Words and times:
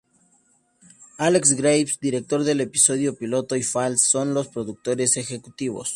Alex 1.19 1.53
Graves, 1.53 1.99
director 1.99 2.43
del 2.43 2.61
episodio 2.61 3.15
piloto, 3.15 3.55
y 3.55 3.61
Falls 3.61 4.01
son 4.01 4.33
los 4.33 4.47
productores 4.47 5.15
ejecutivos. 5.15 5.89